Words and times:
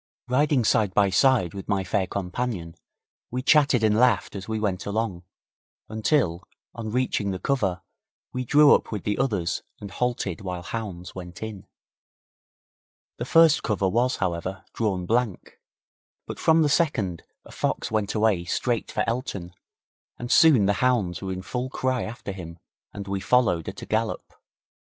Riding 0.27 0.65
side 0.65 0.95
by 0.95 1.11
side 1.11 1.53
with 1.53 1.67
my 1.67 1.83
fair 1.83 2.07
companion, 2.07 2.73
we 3.29 3.43
chatted 3.43 3.83
and 3.83 3.95
laughed 3.95 4.35
as 4.35 4.47
we 4.47 4.59
went 4.59 4.87
along, 4.87 5.25
until, 5.89 6.41
on 6.73 6.89
reaching 6.89 7.29
the 7.29 7.37
cover, 7.37 7.83
we 8.33 8.43
drew 8.43 8.73
up 8.73 8.91
with 8.91 9.03
the 9.03 9.19
others 9.19 9.61
and 9.79 9.91
halted 9.91 10.41
while 10.41 10.63
hounds 10.63 11.13
went 11.13 11.43
in. 11.43 11.67
The 13.17 13.25
first 13.25 13.61
cover 13.61 13.87
was, 13.87 14.15
however, 14.15 14.65
drawn 14.73 15.05
blank, 15.05 15.59
but 16.25 16.39
from 16.39 16.63
the 16.63 16.67
second 16.67 17.21
a 17.45 17.51
fox 17.51 17.91
went 17.91 18.15
away 18.15 18.43
straight 18.43 18.91
for 18.91 19.03
Elton, 19.07 19.53
and 20.17 20.31
soon 20.31 20.65
the 20.65 20.73
hounds 20.81 21.21
were 21.21 21.31
in 21.31 21.43
full 21.43 21.69
cry 21.69 22.01
after 22.05 22.31
him 22.31 22.57
and 22.91 23.07
we 23.07 23.19
followed 23.19 23.69
at 23.69 23.83
a 23.83 23.85
gallop. 23.85 24.33